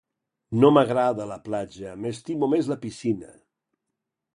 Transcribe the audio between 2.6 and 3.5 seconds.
la piscina.